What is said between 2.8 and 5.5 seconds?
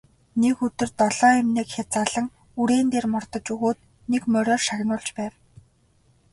дээр мордож өгөөд нэг мориор шагнуулж байв.